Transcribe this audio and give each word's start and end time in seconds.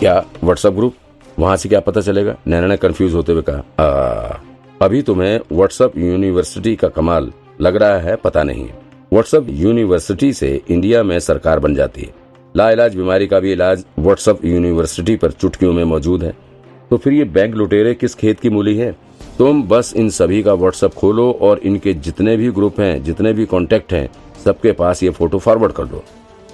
क्या 0.00 0.24
WhatsApp 0.44 0.72
group 0.72 0.94
वहाँ 1.38 1.56
से 1.56 1.68
क्या 1.68 1.80
पता 1.80 2.00
चलेगा? 2.00 2.36
नैना 2.46 2.66
ने 2.66 2.76
कंफ्यूज 2.76 3.14
होते 3.14 3.32
हुए 3.32 3.42
कहा 3.42 3.84
"आ, 3.84 4.40
अभी 4.82 5.02
तुम्हें 5.02 5.40
व्हाट्सएप 5.52 5.98
यूनिवर्सिटी 5.98 6.76
का 6.76 6.88
कमाल 6.88 7.32
लग 7.60 7.76
रहा 7.76 7.98
है 7.98 8.16
पता 8.16 8.42
नहीं। 8.42 8.68
व्हाट्सएप 9.12 9.46
यूनिवर्सिटी 9.48 10.32
से 10.32 10.60
इंडिया 10.68 11.02
में 11.02 11.20
सरकार 11.20 11.58
बन 11.58 11.74
जाती 11.74 12.00
है। 12.00 12.14
लाइलाज 12.56 12.96
बीमारी 12.96 13.26
का 13.26 13.40
भी 13.40 13.52
इलाज 13.52 13.84
व्हाट्सएप 13.98 14.44
यूनिवर्सिटी 14.44 15.16
पर 15.16 15.30
चुटकियों 15.30 15.72
में 15.72 15.84
मौजूद 15.84 16.24
है। 16.24 16.36
तो 16.90 16.96
फिर 16.96 17.12
ये 17.12 17.24
बैंक 17.24 17.54
लुटेरे 17.54 17.94
किस 17.94 18.14
खेत 18.14 18.40
की 18.40 18.50
मूली 18.50 18.76
है? 18.76 18.96
तुम 19.38 19.62
बस 19.62 19.92
इन 19.96 20.10
सभी 20.10 20.42
का 20.42 20.54
व्हाट्सएप 20.54 20.94
खोलो 20.94 21.38
और 21.40 21.58
इनके 21.58 21.92
जितने 21.92 22.36
भी 22.36 22.50
ग्रुप 22.50 22.80
हैं 22.80 23.04
जितने 23.04 23.32
भी 23.32 23.46
कॉन्टेक्ट 23.46 23.92
हैं 23.92 24.08
सबके 24.44 24.72
पास 24.72 25.02
ये 25.02 25.10
फ़ोटो 25.10 25.38
फॉरवर्ड 25.38 25.72
कर 25.72 25.84
दो। 25.84 26.04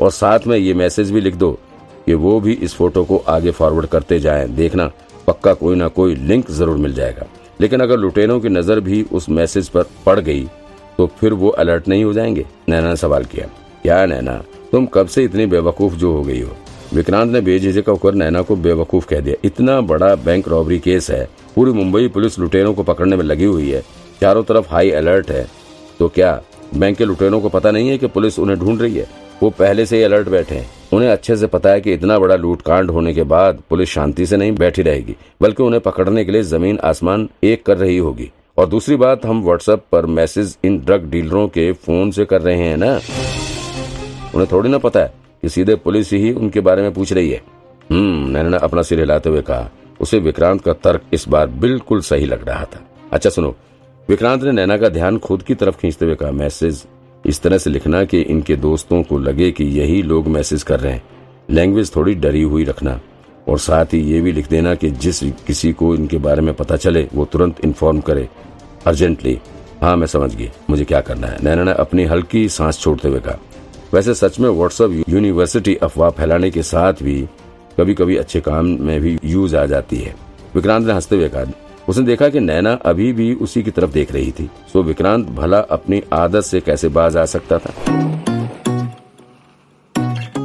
और 0.00 0.10
साथ 0.10 0.38
में 0.46 0.56
ये 0.56 0.74
मैसेज 0.74 1.10
भी 1.10 1.20
लिख 1.20 1.34
दो 1.34 1.58
कि 2.06 2.15
वो 2.15 2.38
भी 2.41 2.52
इस 2.55 2.74
फ़ोटो 2.74 3.05
को 3.05 3.16
आगे 3.28 3.51
फॉरवर्ड 3.51 3.87
करते 3.87 4.19
जाएँ। 4.20 4.48
देखना, 4.48 4.91
पक्का 5.27 5.55
कोई 5.55 5.77
ना 5.77 5.88
कोई 5.88 6.15
लिंक 6.15 6.51
ज़रूर 6.51 6.77
मिल 6.77 6.95
जाएगा। 6.95 7.27
लेकिन 7.60 7.80
अगर 7.80 7.96
लुटेरों 7.96 8.38
की 8.41 8.48
नज़र 8.48 8.80
भी 8.80 9.02
उस 9.12 9.29
मैसेज 9.30 9.69
पर 9.69 9.84
पड़ 10.06 10.19
गई 10.20 10.46
तो 10.98 11.06
फिर 11.20 11.32
वो 11.32 11.48
अलर्ट 11.51 11.88
नहीं 11.88 12.05
हो 12.05 12.12
जाएँगे। 12.12 12.45
नैना 12.69 12.88
ने 12.88 12.96
सवाल 12.96 13.24
किया, 13.24 13.46
क्या 13.82 14.05
नैना, 14.06 14.37
तुम 14.73 14.87
कब 14.87 15.06
से 15.06 15.24
इतनी 15.24 15.46
बेवकूफ़ 15.46 15.95
जो 15.95 16.12
हो 16.12 16.23
गई 16.23 16.41
हो? 16.41 16.56
विक्रांत 16.95 17.32
ने 17.32 17.41
बेझिझक 17.41 17.88
होकर 17.88 18.15
नैना 18.15 18.43
को 18.43 18.57
बेवकूफ़ 18.57 19.07
कह 19.07 19.20
दिया, 19.20 19.37
इतना 19.45 19.80
बड़ा 19.82 20.15
बैंक 20.15 20.48
रॉबरी 20.48 20.79
केस 20.79 21.10
है। 21.10 21.29
पूरी 21.54 21.73
मुंबई 21.73 22.09
पुलिस 22.09 22.38
लुटेरों 22.38 22.73
को 22.74 22.82
पकड़ने 22.82 23.16
में 23.16 23.24
लगी 23.24 23.45
हुई 23.45 23.70
है। 23.70 23.82
चारों 24.20 24.43
तरफ़ 24.45 24.70
हाई 24.70 24.91
अलर्ट 24.93 25.30
है। 25.30 25.46
तो 25.98 26.09
क्या 26.09 26.41
बैंक 26.74 26.96
के 26.98 27.04
लुटेरों 27.04 27.41
को 27.41 27.48
पता 27.48 27.70
नहीं 27.70 27.88
है 27.88 27.98
कि 27.98 28.07
पुलिस 28.07 28.38
उन्हें 28.38 28.59
ढूंढ 28.59 28.80
रही 28.82 28.96
है? 28.96 29.07
वो 29.43 29.51
पहले 29.51 29.87
से 29.87 29.96
ही 29.96 30.02
अलर्ट 30.02 30.29
बैठे 30.29 30.54
हैं। 30.54 30.70
उन्हें 30.96 31.10
अच्छे 31.10 31.36
से 31.36 31.46
पता 31.46 31.70
है 31.70 31.80
कि 31.80 31.92
इतना 31.92 32.18
बड़ा 32.18 32.36
लूटकांड 32.36 32.90
होने 32.90 33.12
के 33.14 33.22
बाद 33.22 33.58
पुलिस 33.70 33.88
शांति 33.88 34.26
से 34.26 34.36
नहीं 34.36 34.52
बैठी 34.52 34.82
रहेगी, 34.82 35.16
बल्कि 35.42 35.62
उन्हें 35.62 35.80
पकड़ने 35.80 36.24
के 36.24 36.32
लिए 36.32 36.42
ज़मीन 36.42 36.78
आसमान 36.84 37.28
एक 37.44 37.64
कर 37.66 37.76
रही 37.76 37.96
होगी। 37.98 38.30
और 38.58 38.66
दूसरी 38.66 38.96
बात, 38.96 39.26
हम 39.26 39.42
व्हाट्सएप 39.42 39.82
पर 39.92 40.06
मैसेज 40.06 40.56
इन 40.64 40.78
ड्रग 40.78 41.10
डीलरों 41.10 41.46
के 41.48 41.72
फ़ोन 41.72 42.10
से 42.10 42.24
कर 42.24 42.42
रहे 42.42 42.56
हैं 42.56 42.76
ना? 42.76 42.92
उन्हें 44.34 44.46
थोड़ी 44.52 44.70
ना 44.70 44.78
पता 44.78 45.00
है 45.00 45.12
कि 45.42 45.48
सीधे 45.48 45.74
पुलिस 45.74 46.12
ही 46.12 46.32
उनके 46.32 46.60
बारे 46.60 46.82
में 46.82 46.92
पूछ 46.94 47.12
रही 47.12 47.30
है। 47.30 47.42
हम्म 47.90 48.28
नैना 48.28 48.58
अपना 48.58 48.82
सिर 48.82 49.00
हिलाते 49.00 49.28
हुए 49.28 49.42
कहा। 49.42 49.70
उसे 50.00 50.18
विक्रांत 50.18 50.60
का 50.60 50.72
तर्क 50.72 51.02
इस 51.12 51.28
बार 51.28 51.46
बिल्कुल 51.46 52.00
सही 52.00 52.26
लग 52.26 52.48
रहा 52.48 52.64
था। 52.64 52.80
अच्छा 53.12 53.30
सुनो, 53.30 53.54
विक्रांत 54.08 54.42
ने 54.42 54.52
नैना 54.52 54.76
का 54.76 54.88
ध्यान 54.88 55.18
खुद 55.18 55.42
की 55.42 55.54
तरफ़ 55.54 55.76
खींचते 55.76 56.06
हुए 56.06 56.14
कहा, 56.14 56.30
मैसेज 56.30 56.84
इस 57.27 57.43
तरह 57.43 57.59
से 57.59 57.71
लिखना 57.71 58.05
कि 58.05 58.21
इनके 58.21 58.57
दोस्तों 58.57 59.02
को 59.02 59.19
लगे 59.19 59.51
कि 59.51 59.65
यही 59.65 60.02
लोग 60.02 60.27
मैसेज 60.27 60.63
कर 60.63 60.80
रहे 60.80 60.93
हैं। 60.93 61.02
लैंग्वेज 61.51 61.96
थोड़ी 61.96 62.15
डरी 62.15 62.43
हुई 62.43 62.65
रखना। 62.65 63.01
और 63.49 63.59
साथ 63.59 63.85
ही 63.85 63.99
ये 63.99 64.21
भी 64.21 64.32
लिख 64.32 64.49
देना 64.49 64.75
कि 64.75 64.91
जिस 64.91 65.21
किसी 65.22 65.72
को 65.72 65.94
इनके 65.94 66.19
बारे 66.19 66.43
में 66.43 66.54
पता 66.54 66.77
चले, 66.77 67.09
वो 67.15 67.25
तुरंत 67.25 67.65
इन्फॉर्म 67.65 68.00
करे। 68.00 68.28
अर्जेंटली 68.87 69.41
हाँ 69.82 69.97
मैं 69.97 70.06
समझ 70.06 70.37
गई 70.37 70.50
मुझे 70.71 70.84
क्या 70.84 71.00
करना 71.00 71.27
है? 71.27 71.38
नैना 71.43 71.65
ने 71.65 71.72
अपनी 71.72 72.04
हल्की 72.04 72.49
सांस 72.49 72.81
छोड़ते 72.81 73.09
हुए 73.09 73.21
कहा। 73.21 73.41
वैसे 73.94 74.15
सच 74.15 74.41
में 74.41 74.50
व्हाट्सएप 74.50 75.04
यूनिवर्सिटी 75.09 75.75
अफवाह 75.75 76.10
फैलाने 76.10 76.50
के 76.50 76.62
साथ 76.62 76.94
भी 77.03 77.27
कभी 77.81 77.94
कभी 77.94 78.16
अच्छे 78.16 78.41
काम 78.41 78.66
में 78.66 79.00
भी 79.00 79.19
यूज़ 79.25 79.56
आ 79.56 79.66
जाती 79.66 79.97
है। 79.97 80.15
विक्रांत 80.54 80.87
ने 80.87 80.93
हँसते 80.93 81.16
हुए 81.16 81.28
कहा 81.28 81.44
उसने 81.88 82.04
देखा 82.04 82.28
कि 82.28 82.41
नैना 82.41 82.72
अभी 82.84 83.12
भी 83.12 83.32
उसी 83.34 83.62
की 83.62 83.70
तरफ़ 83.70 83.91
देख 83.91 84.12
रही 84.12 84.31
थी। 84.31 84.50
सो 84.72 84.82
विक्रांत 84.82 85.26
भला 85.26 85.59
अपनी 85.59 86.03
आदत 86.12 86.41
से 86.41 86.60
कैसे 86.60 86.88
बाज 86.88 87.16
आ 87.16 87.25
सकता 87.25 87.59
था? 87.59 87.75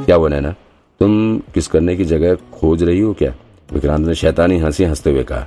क्या 0.04 0.16
हुआ 0.16 0.28
नैना? 0.28 0.54
तुम 1.00 1.38
किस 1.54 1.66
करने 1.66 1.96
की 1.96 2.04
जगह 2.04 2.34
खोज 2.52 2.82
रही 2.82 3.00
हो 3.00 3.12
क्या? 3.12 3.34
विक्रांत 3.72 4.06
ने 4.06 4.14
शैतानी 4.14 4.58
हँसी 4.58 4.84
हँसते 4.84 5.10
हुए 5.10 5.22
कहा, 5.22 5.46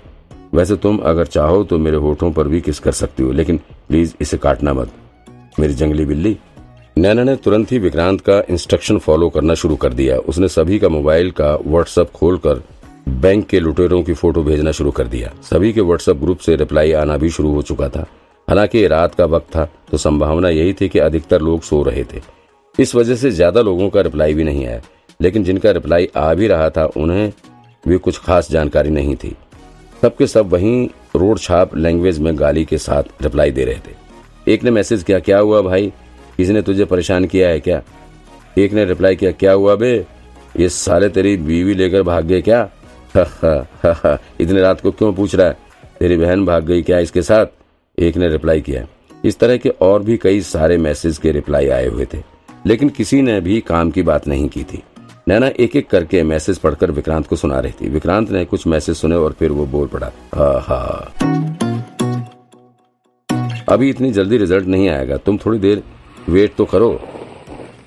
वैसे 0.53 0.75
तुम 0.75 0.97
अगर 0.97 1.25
चाहो 1.25 1.63
तो 1.63 1.78
मेरे 1.78 1.97
होठों 1.97 2.31
पर 2.31 2.47
भी 2.47 2.62
किस 2.62 2.79
कर 2.79 2.91
सकती 2.91 3.23
हो, 3.23 3.31
लेकिन 3.31 3.57
प्लीज़ 3.88 4.13
इसे 4.22 4.38
काटना 4.38 4.73
मत। 4.73 4.91
मेरी 5.59 5.73
जंगली 5.73 6.06
बिल्ली। 6.06 6.38
नैना 6.97 7.23
ने 7.23 7.35
तुरंत 7.35 7.72
ही 7.72 7.79
विक्रांत 7.79 8.22
का 8.22 8.41
इंस्ट्रक्शन 8.50 8.97
फॉलो 8.97 9.29
करना 9.29 9.53
शुरू 9.53 9.75
कर 9.75 9.94
दिया। 9.94 10.17
उसने 10.17 10.47
सभी 10.47 10.79
का 10.79 10.89
मोबाइल 10.89 11.31
का 11.31 11.56
व्हाट्सएप 11.66 12.12
खोलकर 12.12 12.62
बैंक 13.05 13.45
के 13.47 13.59
लुटेरों 13.59 14.01
की 14.03 14.13
फ़ोटो 14.13 14.43
भेजना 14.43 14.71
शुरू 14.71 14.91
कर 14.91 15.07
दिया। 15.07 15.31
सभी 15.43 15.71
के 15.73 15.81
व्हाट्सएप 15.81 16.17
ग्रुप 16.17 16.38
से 16.38 16.55
रिप्लाई 16.55 16.91
आना 16.91 17.17
भी 17.17 17.29
शुरू 17.29 17.51
हो 17.51 17.61
चुका 17.61 17.89
था। 17.89 18.05
हालाँकि 18.47 18.85
रात 18.88 19.16
का 19.16 19.25
वक्त 19.25 19.55
था 19.55 19.66
तो 19.91 19.97
संभावना 19.97 20.49
यही 20.49 20.73
थी 20.73 20.89
कि 20.89 20.99
अधिकतर 20.99 21.41
लोग 21.41 21.61
सो 21.61 21.81
रहे 21.83 22.03
थे। 22.03 22.21
इस 22.79 22.95
वजह 22.95 23.15
से 23.15 23.31
ज़्यादा 23.31 23.61
लोगों 23.61 23.89
का 23.89 24.01
रिप्लाई 24.01 24.33
भी 24.33 24.44
नहीं 24.44 24.65
आया। 24.67 24.81
लेकिन 25.19 25.44
जिनका 25.44 25.71
रिप्लाई 25.71 26.07
आ 26.17 26.33
भी 26.33 26.47
रहा 26.47 26.69
था, 26.69 26.85
उन्हें 26.85 27.31
भी 27.88 27.97
कुछ 27.97 28.17
खास 28.17 28.51
जानकारी 28.51 28.89
नहीं 28.89 29.15
थी। 29.15 29.35
सबके 30.01 30.27
सब 30.27 30.49
वहीं 30.49 30.88
रोड 31.15 31.39
छाप 31.39 31.75
लैंग्वेज 31.77 32.19
में 32.19 32.38
गाली 32.39 32.65
के 32.65 32.77
साथ 32.77 33.21
रिप्लाई 33.21 33.51
दे 33.51 33.65
रहे 33.65 33.75
थे। 33.75 34.51
एक 34.53 34.63
ने 34.63 34.71
मैसेज 34.71 35.03
किया, 35.03 35.19
क्या 35.19 35.39
हुआ 35.39 35.61
भाई? 35.61 35.91
किसी 36.38 36.61
तुझे 36.61 36.85
परेशान 36.85 37.25
किया 37.25 37.49
है 37.49 37.59
क्या? 37.59 37.81
एक 38.57 38.73
ने 38.73 38.85
रिप्लाई 38.85 39.15
किया, 39.15 39.31
क्या 39.31 39.51
हुआ 39.51 39.75
बे? 39.75 39.94
ये 40.59 40.69
साले 40.69 41.09
तेरी 41.09 41.35
बीवी 41.38 41.73
लेकर 41.73 42.01
भाग 42.03 42.25
गए 42.25 42.41
क्या? 42.41 42.69
इतने 44.41 44.61
रात 44.61 44.81
को 44.81 44.91
क्यों 44.91 45.13
पूछ 45.13 45.35
रहा 45.35 45.47
है? 45.47 45.57
तेरी 45.99 46.17
बहन 46.17 46.45
भाग 46.45 46.65
गई 46.65 46.81
क्या 46.81 46.99
इसके 46.99 47.21
साथ? 47.21 47.45
एक 47.97 48.17
ने 48.17 48.27
रिप्लाई 48.29 48.61
किया 48.61 48.85
इस 49.25 49.37
तरह 49.39 49.57
के 49.57 49.69
और 49.81 50.03
भी 50.03 50.17
कई 50.17 50.41
सारे 50.41 50.77
मैसेज 50.77 51.17
के 51.17 51.31
रिप्लाई 51.31 51.67
आए 51.67 51.87
हुए 51.87 52.05
थे, 52.13 52.17
लेकिन 52.67 52.89
किसी 52.89 53.21
ने 53.21 53.39
भी 53.41 53.59
काम 53.61 53.91
की 53.91 54.01
बात 54.03 54.27
नहीं 54.27 54.49
की 54.49 54.63
थी। 54.63 54.81
नैना 55.27 55.47
एक 55.59 55.75
एक 55.75 55.89
करके 55.89 56.23
मैसेज 56.23 56.57
पढ़कर 56.57 56.91
विक्रांत 56.91 57.27
को 57.27 57.35
सुना 57.35 57.59
रही 57.59 57.71
थी। 57.71 57.89
विक्रांत 57.89 58.31
ने 58.31 58.43
कुछ 58.45 58.67
मैसेज 58.67 58.95
सुने 58.97 59.15
और 59.15 59.35
फिर 59.39 59.51
वो 59.51 59.65
बोल 59.65 59.87
पड़ा 59.87 60.11
हा 60.35 61.11
अभी 63.69 63.89
इतनी 63.89 64.11
जल्दी 64.11 64.37
रिज़ल्ट 64.37 64.67
नहीं 64.67 64.89
आएगा। 64.89 65.17
तुम 65.17 65.37
थोड़ी 65.37 65.59
देर 65.59 65.83
वेट 66.29 66.55
तो 66.55 66.65
करो। 66.65 66.99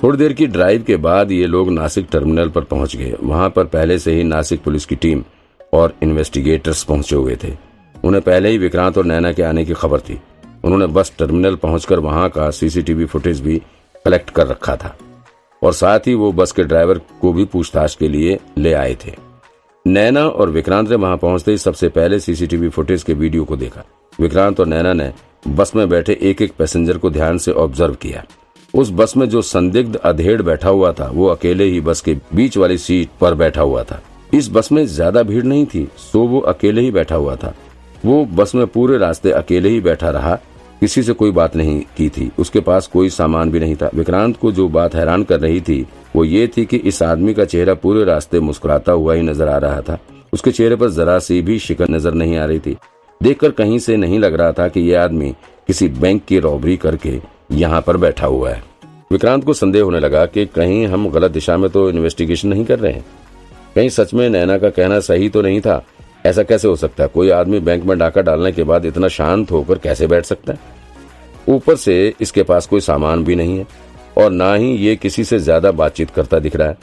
थोड़ी 0.02 0.18
देर 0.18 0.32
की 0.32 0.46
ड्राइव 0.46 0.82
के 0.82 0.96
बाद 0.96 1.32
ये 1.32 1.46
लोग 1.46 1.70
नासिक 1.70 2.06
टर्मिनल 2.12 2.48
पर 2.48 2.64
पहुँच 2.64 2.96
गए। 2.96 3.14
वहाँ 3.22 3.48
पर 3.50 3.64
पहले 3.64 3.98
से 3.98 4.12
ही 4.12 4.22
नासिक 4.22 4.62
पुलिस 4.62 4.84
की 4.86 4.96
टीम 4.96 5.24
और 5.72 5.94
इन्वेस्टिगेटर्स 6.02 6.82
पहुँचे 6.84 7.16
हुए 7.16 7.36
थे। 7.44 7.52
उन्हें 8.04 8.22
पहले 8.22 8.48
ही 8.48 8.58
विक्रांत 8.58 8.98
और 8.98 9.04
नैना 9.04 9.32
के 9.32 9.42
आने 9.42 9.64
की 9.64 9.72
खबर 9.72 10.00
थी। 10.00 10.20
उन्होंने 10.64 10.86
बस 10.86 11.12
टर्मिनल 11.18 11.56
पहुंचकर 11.56 11.98
वहाँ 11.98 12.28
का 12.28 12.50
सीसीटीवी 12.50 13.04
फुटेज 13.04 13.40
भी 13.40 13.58
कलेक्ट 14.04 14.30
कर 14.30 14.46
रखा 14.46 14.76
था। 14.76 14.96
और 15.62 15.72
साथ 15.72 15.98
ही 15.98 16.14
वो 16.14 16.32
बस 16.32 16.52
के 16.52 16.64
ड्राइवर 16.64 16.98
को 17.20 17.32
भी 17.32 17.44
पूछताछ 17.44 17.94
के 17.94 18.08
लिए 18.08 18.38
ले 18.58 18.72
आए 18.72 18.96
थे। 19.06 19.14
नैना 19.86 20.26
और 20.28 20.50
विक्रांत 20.50 20.90
ने 20.90 20.96
वहाँ 20.96 21.16
पहुँचते 21.16 21.50
ही 21.50 21.58
सबसे 21.58 21.88
पहले 21.88 22.20
सीसीटीवी 22.20 22.68
फुटेज 22.68 23.02
के 23.02 23.12
वीडियो 23.12 23.44
को 23.44 23.56
देखा। 23.56 23.84
विक्रांत 24.20 24.60
और 24.60 24.66
नैना 24.66 24.92
ने 24.92 25.12
बस 25.48 25.76
में 25.76 25.88
बैठे 25.88 26.18
एक 26.22 26.42
एक 26.42 26.52
पैसेंजर 26.58 26.98
को 26.98 27.10
ध्यान 27.10 27.38
से 27.38 27.52
ऑब्ज़र्व 27.52 27.94
किया। 27.94 28.24
उस 28.78 28.90
बस 28.90 29.16
में 29.16 29.28
जो 29.28 29.40
संदिग्ध 29.42 29.96
अधेड़ 29.96 30.40
बैठा 30.42 30.68
हुआ 30.68 30.90
था, 30.92 31.06
वो 31.06 31.26
अकेले 31.26 31.64
ही 31.64 31.80
बस 31.80 32.00
के 32.00 32.14
बीच 32.34 32.56
वाली 32.56 32.76
सीट 32.78 33.08
पर 33.20 33.34
बैठा 33.34 33.62
हुआ 33.62 33.82
था। 33.82 34.00
इस 34.34 34.48
बस 34.48 34.70
में 34.72 34.84
ज़्यादा 34.86 35.22
भीड़ 35.22 35.42
नहीं 35.44 35.64
थी, 35.66 35.86
सो 36.12 36.20
वो 36.20 36.40
अकेले 36.40 36.80
ही 36.80 36.90
बैठा 36.90 37.14
हुआ 37.14 37.34
था। 37.36 37.54
वो 38.04 38.24
बस 38.34 38.54
में 38.54 38.66
पूरे 38.66 38.98
रास्ते 38.98 39.30
अकेले 39.30 39.68
ही 39.68 39.80
बैठा 39.80 40.10
रहा। 40.10 40.34
किसी 40.80 41.02
से 41.02 41.12
कोई 41.12 41.30
बात 41.30 41.56
नहीं 41.56 41.80
की 41.96 42.08
थी। 42.08 42.30
उसके 42.38 42.60
पास 42.60 42.86
कोई 42.86 43.10
सामान 43.10 43.50
भी 43.50 43.60
नहीं 43.60 43.76
था। 43.76 43.90
विक्रांत 43.94 44.36
को 44.36 44.52
जो 44.52 44.68
बात 44.68 44.94
हैरान 44.94 45.22
कर 45.22 45.40
रही 45.40 45.60
थी, 45.60 45.80
वो 46.16 46.24
ये 46.24 46.46
थी 46.56 46.64
कि 46.64 46.76
इस 46.76 47.02
आदमी 47.02 47.34
का 47.34 47.44
चेहरा 47.44 47.74
पूरे 47.74 48.04
रास्ते 48.04 48.40
मुस्कुराता 48.40 48.92
हुआ 48.92 49.14
ही 49.14 49.22
नज़र 49.22 49.48
आ 49.48 49.56
रहा 49.56 49.80
था। 49.80 49.98
उसके 50.32 50.50
चेहरे 50.50 50.76
पर 50.76 50.90
जरा 50.90 51.18
सी 51.18 51.40
भी 51.42 51.58
शिकन 51.58 51.94
नज़र 51.94 52.14
नहीं 52.14 52.36
आ 52.36 52.44
रही 52.44 52.58
थी। 52.58 52.76
देखकर 53.20 53.50
कहीं 53.52 53.78
से 53.78 53.96
नहीं 53.96 54.18
लग 54.18 54.34
रहा 54.34 54.52
था 54.52 54.68
कि 54.68 54.80
यह 54.82 55.02
आदमी 55.02 55.34
किसी 55.66 55.88
बैंक 55.90 56.24
की 56.24 56.38
रॉबरी 56.38 56.76
करके 56.76 57.20
यहाँ 57.52 57.80
पर 57.82 57.96
बैठा 57.96 58.26
हुआ 58.26 58.50
है। 58.50 58.62
विक्रांत 59.10 59.44
को 59.44 59.52
संदेह 59.52 59.82
होने 59.82 60.00
लगा 60.00 60.24
कि 60.26 60.44
कहीं 60.46 60.86
हम 60.86 61.08
गलत 61.10 61.30
दिशा 61.30 61.56
में 61.56 61.68
तो 61.70 61.88
इन्वेस्टिगेशन 61.90 62.48
नहीं 62.48 62.64
कर 62.64 62.78
रहे 62.78 62.92
हैं। 62.92 63.04
कहीं 63.74 63.88
सच 63.88 64.12
में 64.14 64.28
नैना 64.30 64.58
का 64.58 64.70
कहना 64.70 64.98
सही 65.00 65.28
तो 65.28 65.42
नहीं 65.42 65.60
था। 65.60 65.82
ऐसा 66.26 66.42
कैसे 66.42 66.68
हो 66.68 66.76
सकता 66.76 67.02
है? 67.02 67.08
कोई 67.08 67.30
आदमी 67.30 67.60
बैंक 67.60 67.84
में 67.84 67.96
डाका 67.98 68.22
डालने 68.22 68.52
के 68.52 68.62
बाद 68.62 68.84
इतना 68.84 69.08
शांत 69.08 69.50
होकर 69.50 69.78
कैसे 69.78 70.06
बैठ 70.06 70.24
सकता 70.24 70.52
है? 70.52 70.58
ऊपर 71.48 71.76
से 71.76 72.14
इसके 72.20 72.42
पास 72.42 72.66
कोई 72.66 72.80
सामान 72.80 73.24
भी 73.24 73.36
नहीं 73.36 73.58
है 73.58 73.66
और 74.18 74.30
ना 74.30 74.52
ही 74.54 74.74
ये 74.76 74.96
किसी 74.96 75.24
से 75.24 75.38
ज़्यादा 75.38 75.70
बातचीत 75.72 76.10
करता 76.10 76.38
दिख 76.38 76.56
रहा 76.56 76.68
है। 76.68 76.78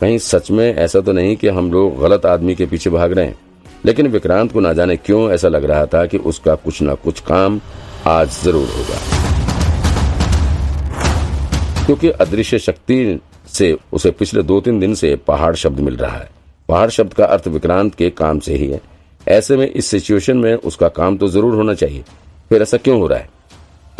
कहीं 0.00 0.18
सच 0.20 0.50
में 0.50 0.74
ऐसा 0.74 1.00
तो 1.00 1.12
नहीं 1.12 1.36
कि 1.36 1.48
हम 1.48 1.72
लोग 1.72 2.00
गलत 2.00 2.26
आदमी 2.26 2.54
के 2.54 2.66
पीछे 2.66 2.90
भाग 2.90 3.12
रहे 3.12 3.26
हैं। 3.26 3.38
लेकिन 3.86 4.06
विक्रांत 4.06 4.52
को 4.52 4.60
ना 4.60 4.72
जाने 4.72 4.96
क्यों 4.96 5.30
ऐसा 5.30 5.48
लग 5.48 5.64
रहा 5.64 5.86
था 5.86 6.06
कि 6.06 6.18
उसका 6.18 6.54
कुछ 6.54 6.82
न 6.82 6.94
कुछ 6.94 7.20
काम 7.22 7.60
आज 8.06 8.42
ज़रूर 8.42 8.68
होगा। 8.68 9.33
क्योंकि 11.86 12.08
अदृश्य 12.10 12.58
शक्ति 12.58 13.20
से, 13.48 13.76
उसे 13.92 14.10
पिछले 14.10 14.42
दो 14.42 14.60
तीन 14.60 14.80
दिन 14.80 14.94
से 14.94 15.14
पहाड़ 15.16 15.54
शब्द 15.54 15.80
मिल 15.80 15.96
रहा 15.96 16.16
है। 16.16 16.28
पहाड़ 16.68 16.88
शब्द 16.90 17.14
का 17.14 17.24
अर्थ 17.24 17.48
विक्रांत 17.48 17.94
के 17.94 18.10
काम 18.10 18.38
से 18.38 18.54
ही 18.54 18.66
है। 18.66 18.80
ऐसे 19.28 19.56
में 19.56 19.70
इस 19.70 19.86
सिचुएशन 19.86 20.36
में 20.36 20.54
उसका 20.54 20.88
काम 20.88 21.16
तो 21.16 21.28
ज़रूर 21.28 21.54
होना 21.54 21.74
चाहिए। 21.74 22.04
फिर 22.50 22.62
ऐसा 22.62 22.76
क्यों 22.76 22.98
हो 23.00 23.06
रहा 23.06 23.18
है? 23.18 23.28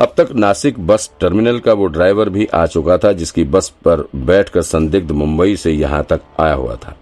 अब 0.01 0.15
तक 0.17 0.33
नासिक 0.33 0.79
बस 0.87 1.11
टर्मिनल 1.21 1.59
का 1.59 1.73
वो 1.73 1.87
ड्राइवर 1.87 2.29
भी 2.29 2.47
आ 2.47 2.67
चुका 2.67 2.99
था, 2.99 3.13
जिसकी 3.13 3.45
बस 3.45 3.69
पर 3.85 4.09
बैठकर 4.17 4.63
संदिग्ध 4.63 5.11
मुंबई 5.11 5.57
से 5.57 5.73
यहाँ 5.73 6.03
तक 6.05 6.21
आया 6.41 6.55
हुआ 6.55 6.77
था। 6.77 6.97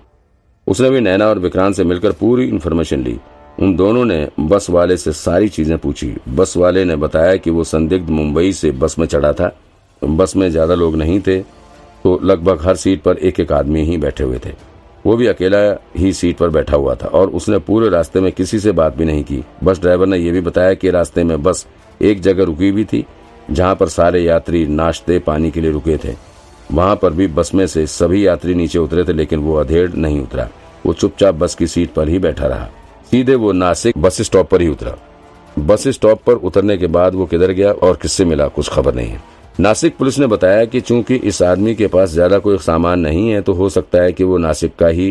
उसने 0.66 0.90
भी 0.90 1.00
नैना 1.00 1.28
और 1.28 1.38
विक्रांत 1.38 1.74
से 1.74 1.84
मिलकर 1.84 2.12
पूरी 2.12 2.48
इन्फॉर्मेशन 2.48 3.04
ली। 3.04 3.18
उन 3.60 3.76
दोनों 3.76 4.04
ने 4.04 4.28
बस 4.40 4.70
वाले 4.70 4.96
से 4.96 5.12
सारी 5.12 5.48
चीज़ें 5.48 5.78
पूछी। 5.78 6.14
बस 6.28 6.56
वाले 6.56 6.84
ने 6.84 6.96
बताया 6.96 7.36
कि 7.36 7.50
वो 7.50 7.64
संदिग्ध 7.64 8.10
मुंबई 8.10 8.52
से 8.52 8.70
बस 8.70 8.98
में 8.98 9.06
चढ़ा 9.06 9.32
था। 9.32 9.56
बस 10.02 10.36
में 10.36 10.48
ज़्यादा 10.50 10.74
लोग 10.74 10.96
नहीं 10.96 11.20
थे 11.20 11.38
तो 12.02 12.18
लगभग 12.24 12.62
हर 12.62 12.76
सीट 12.76 13.02
पर 13.02 13.18
एक 13.18 13.40
एक 13.40 13.52
आदमी 13.52 13.82
ही 13.82 13.96
बैठे 13.98 14.24
हुए 14.24 14.38
थे। 14.46 14.52
वो 15.04 15.16
भी 15.16 15.26
अकेला 15.26 15.58
ही 15.96 16.12
सीट 16.12 16.36
पर 16.36 16.48
बैठा 16.48 16.76
हुआ 16.76 16.94
था, 16.94 17.06
और 17.06 17.30
उसने 17.30 17.58
पूरे 17.60 17.88
रास्ते 17.90 18.20
में 18.20 18.30
किसी 18.32 18.58
से 18.60 18.72
बात 18.72 18.96
भी 18.96 19.04
नहीं 19.04 19.22
की। 19.24 19.42
बस 19.64 19.80
ड्राइवर 19.80 20.06
ने 20.06 20.16
यह 20.16 20.32
भी 20.32 20.40
बताया 20.40 20.74
कि 20.74 20.90
रास्ते 20.90 21.24
में 21.24 21.42
बस 21.42 21.66
एक 22.02 22.20
जगह 22.20 22.44
रुकी 22.44 22.68
हुई 22.68 22.84
थी, 22.84 23.04
जहाँ 23.50 23.74
पर 23.74 23.88
सारे 23.88 24.22
यात्री 24.22 24.66
नाश्ते 24.66 25.18
पानी 25.20 25.50
के 25.50 25.60
लिए 25.60 25.70
रुके 25.70 25.96
थे। 25.96 26.14
वहाँ 26.70 26.96
पर 26.96 27.12
भी 27.12 27.26
बस 27.28 27.54
में 27.54 27.66
से 27.66 27.86
सभी 27.88 28.26
यात्री 28.26 28.54
नीचे 28.54 28.78
उतरे 28.78 29.04
थे, 29.04 29.12
लेकिन 29.12 29.38
वो 29.38 29.54
अधेड़ 29.56 29.90
नहीं 29.90 30.20
उतरा। 30.20 30.48
वो 30.86 30.92
चुपचाप 30.92 31.34
बस 31.34 31.54
की 31.54 31.66
सीट 31.66 31.92
पर 31.92 32.08
ही 32.08 32.18
बैठा 32.18 32.46
रहा। 32.46 32.68
सीधे 33.10 33.34
वो 33.34 33.52
नासिक 33.52 33.98
बस 33.98 34.20
स्टॉप 34.22 34.50
पर 34.50 34.60
ही 34.60 34.68
उतरा। 34.68 34.96
बस 35.58 35.88
स्टॉप 35.88 36.22
पर 36.22 36.34
उतरने 36.34 36.76
के 36.76 36.86
बाद 36.88 37.14
वो 37.14 37.26
किधर 37.26 37.50
गया 37.52 37.72
और 37.72 37.98
किससे 38.02 38.24
मिला 38.24 38.48
कुछ 38.48 38.68
खबर 38.68 38.94
नहीं 38.94 39.08
है। 39.08 39.20
नासिक 39.60 39.96
पुलिस 39.96 40.18
ने 40.18 40.26
बताया 40.26 40.64
कि 40.64 40.80
चूँकि 40.80 41.14
इस 41.14 41.40
आदमी 41.42 41.74
के 41.74 41.86
पास 41.86 42.10
ज़्यादा 42.10 42.38
कोई 42.38 42.58
सामान 42.58 43.00
नहीं 43.00 43.28
है 43.30 43.40
तो 43.42 43.52
हो 43.52 43.68
सकता 43.68 44.02
है 44.02 44.12
कि 44.12 44.24
वो 44.24 44.38
नासिक 44.38 44.74
का 44.76 44.86
ही 44.88 45.08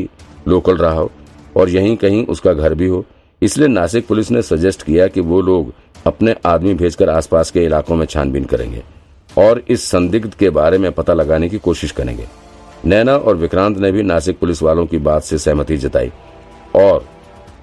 लोकल 0.47 0.77
रहा 0.77 0.93
हो 0.93 1.11
और 1.57 1.69
यहीं 1.69 1.95
कहीं 1.97 2.25
उसका 2.25 2.53
घर 2.53 2.73
भी 2.73 2.87
हो। 2.87 3.03
इसलिए 3.41 3.67
नासिक 3.67 4.07
पुलिस 4.07 4.31
ने 4.31 4.41
सजेस्ट 4.41 4.83
किया 4.83 5.07
कि 5.07 5.21
वो 5.21 5.41
लोग 5.41 5.73
अपने 6.05 6.35
आदमी 6.45 6.73
भेजकर 6.73 7.09
आसपास 7.09 7.51
के 7.51 7.65
इलाकों 7.65 7.95
में 7.95 8.05
छानबीन 8.05 8.45
करेंगे 8.45 8.81
और 9.37 9.63
इस 9.69 9.83
संदिग्ध 9.83 10.33
के 10.33 10.49
बारे 10.49 10.77
में 10.77 10.91
पता 10.91 11.13
लगाने 11.13 11.49
की 11.49 11.57
कोशिश 11.57 11.91
करेंगे। 11.91 12.27
नैना 12.85 13.15
और 13.15 13.35
विक्रांत 13.35 13.77
ने 13.77 13.91
भी 13.91 14.03
नासिक 14.03 14.39
पुलिस 14.39 14.63
वालों 14.63 14.85
की 14.85 14.97
बात 14.99 15.23
से 15.23 15.37
सहमति 15.37 15.77
जताई 15.77 16.11
और 16.75 17.05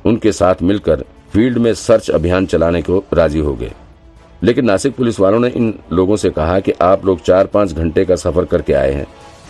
उनके 0.07 0.33
साथ 0.33 0.63
मिलकर 0.63 1.05
फ़ील्ड 1.33 1.59
में 1.59 1.73
सर्च 1.75 2.11
अभियान 2.11 2.47
चलाने 2.47 2.83
को 2.83 3.03
राज़ी 3.15 3.41
हो 3.41 3.55
गए। 3.55 3.73
लेकिन 4.44 4.64
नासिक 4.64 4.96
पुलिस 4.96 5.20
वालों 5.20 5.40
ने 5.40 5.49
इन 5.49 5.75
लोगों 5.93 6.17
से 6.17 6.31
कहा 6.31 6.61
कि 6.61 6.73
आप 6.73 7.06
लोग 7.06 7.20
चार 7.20 7.46
पाँच 7.46 7.73
घंटे 7.73 8.05
का 8.05 8.17
सफ़र 8.17 8.44
करके 8.44 8.73
आए 8.73 8.93
हैं। 8.93 9.06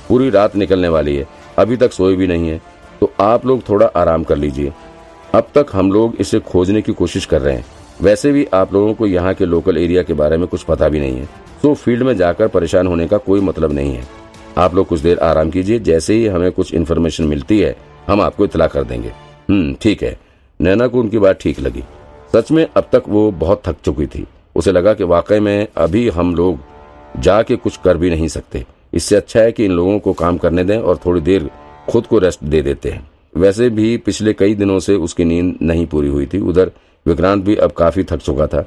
पूरी 0.09 0.31
रात 0.31 0.57
निकलने 0.57 0.89
वाली 0.89 1.17
है। 1.17 1.27
अभी 1.59 1.77
तक 1.77 1.93
सोए 1.93 2.17
भी 2.17 2.27
नहीं 2.27 2.49
है। 2.49 2.61
तो 3.01 3.13
आप 3.21 3.47
लोग 3.47 3.69
थोड़ा 3.69 3.87
आराम 3.87 4.25
कर 4.25 4.37
लीजिए। 4.37 4.73
अब 5.35 5.49
तक 5.55 5.67
हम 5.73 5.93
लोग 5.93 6.17
इसे 6.17 6.41
खोजने 6.41 6.83
की 6.83 6.93
कोशिश 6.93 7.27
कर 7.27 7.41
रहे 7.41 7.57
हैं। 7.57 7.65
वैसे 8.03 8.33
भी 8.33 8.47
आप 8.55 8.73
लोगों 8.73 8.95
को 8.95 9.07
यहाँ 9.07 9.35
के 9.35 9.45
लोकल 9.45 9.79
एरिया 9.79 10.03
के 10.03 10.13
बारे 10.13 10.37
में 10.37 10.47
कुछ 10.49 10.63
पता 10.63 10.89
भी 10.89 11.01
नहीं 11.01 11.19
है। 11.19 11.29
तो 11.63 11.75
फ़ील्ड 11.75 12.03
में 12.03 12.17
जाकर 12.17 12.49
परेशान 12.49 12.87
होने 12.87 13.09
का 13.09 13.17
कोई 13.17 13.41
मतलब 13.41 13.73
नहीं 13.73 13.95
है। 13.95 14.07
आप 14.59 14.75
लोग 14.75 14.87
कुछ 14.87 15.01
देर 15.01 15.19
आराम 15.19 15.51
कीजिए। 15.51 15.79
जैसे 15.79 16.15
ही 16.15 16.27
हमें 16.27 16.53
कुछ 16.53 16.75
इन्फॉर्मेशन 16.75 17.25
मिलती 17.25 17.61
है, 17.61 17.77
हम 18.09 18.21
आपको 18.21 18.45
इतला 18.45 18.67
कर 18.67 18.85
देंगे। 18.85 19.13
हम्म 19.51 19.75
ठीक 19.75 20.03
है। 20.03 20.19
नैना 20.61 20.87
को 20.87 21.01
उनकी 21.01 21.19
बात 21.19 21.39
ठीक 21.41 21.61
लगी। 21.61 21.83
सच 22.33 22.51
में 22.51 22.67
अब 22.77 22.89
तक 22.93 23.03
वो 23.09 23.31
बहुत 23.31 23.63
थक 23.67 23.77
चुकी 23.85 24.07
थी। 24.07 24.27
उसे 24.59 24.73
लगा 24.73 24.95
कि 24.95 25.05
वाकई 25.05 25.41
में 25.41 25.67
अभी 25.77 26.09
हम 26.09 26.35
लोग 26.35 26.59
जाके 27.21 27.57
कुछ 27.57 27.77
कर 27.77 27.97
भी 27.97 28.11
नहीं 28.11 28.29
सकते। 28.29 28.65
इससे 28.95 29.17
अच्छा 29.17 29.41
है 29.41 29.53
कि 29.53 29.65
इन 29.65 29.73
लोगों 29.73 29.99
को 29.99 30.13
काम 30.13 30.39
करने 30.39 30.65
दें 30.65 30.79
और 30.79 30.97
थोड़ी 30.97 31.21
देर 31.21 31.51
खुद 31.91 32.07
को 32.07 32.19
रेस्ट 32.19 32.45
दे 32.45 32.63
देते 32.63 32.91
हैं। 32.91 33.11
वैसे 33.37 33.69
भी 33.71 33.97
पिछले 33.97 34.33
कई 34.33 34.55
दिनों 34.55 34.79
से 34.79 34.95
उसकी 34.95 35.25
नींद 35.25 35.59
नहीं 35.63 35.87
पूरी 35.87 36.09
हुई 36.09 36.27
थी। 36.27 36.39
उधर 36.41 36.71
विक्रांत 37.07 37.45
भी 37.45 37.57
अब 37.57 37.73
काफ़ी 37.73 38.05
थक 38.05 38.17
चुका 38.17 38.47
था। 38.47 38.67